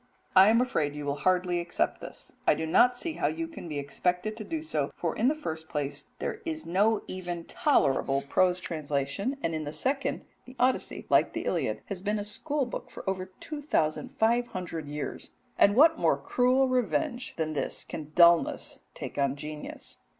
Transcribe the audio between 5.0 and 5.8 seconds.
in the first